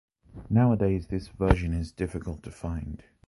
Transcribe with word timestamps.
Nowadays, 0.49 1.05
this 1.09 1.27
version 1.27 1.73
is 1.75 1.91
difficult 1.91 2.41
to 2.41 2.49
find. 2.51 3.03